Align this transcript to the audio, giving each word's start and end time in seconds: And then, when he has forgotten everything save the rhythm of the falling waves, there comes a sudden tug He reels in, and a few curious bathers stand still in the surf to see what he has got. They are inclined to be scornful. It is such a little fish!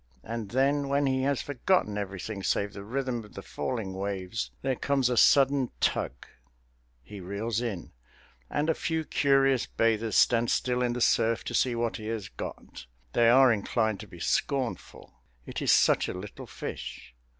And 0.23 0.49
then, 0.49 0.87
when 0.89 1.05
he 1.05 1.21
has 1.25 1.43
forgotten 1.43 1.95
everything 1.95 2.41
save 2.41 2.73
the 2.73 2.83
rhythm 2.83 3.23
of 3.23 3.35
the 3.35 3.43
falling 3.43 3.93
waves, 3.93 4.49
there 4.63 4.75
comes 4.75 5.09
a 5.11 5.15
sudden 5.15 5.69
tug 5.79 6.25
He 7.03 7.19
reels 7.19 7.61
in, 7.61 7.91
and 8.49 8.67
a 8.67 8.73
few 8.73 9.05
curious 9.05 9.67
bathers 9.67 10.15
stand 10.15 10.49
still 10.49 10.81
in 10.81 10.93
the 10.93 11.01
surf 11.01 11.43
to 11.43 11.53
see 11.53 11.75
what 11.75 11.97
he 11.97 12.07
has 12.07 12.29
got. 12.29 12.87
They 13.13 13.29
are 13.29 13.53
inclined 13.53 13.99
to 13.99 14.07
be 14.07 14.19
scornful. 14.19 15.21
It 15.45 15.61
is 15.61 15.71
such 15.71 16.09
a 16.09 16.15
little 16.15 16.47
fish! 16.47 17.13